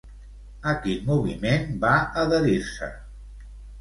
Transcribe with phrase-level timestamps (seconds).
[0.69, 1.93] A quin moviment va
[2.23, 2.91] adherir-se?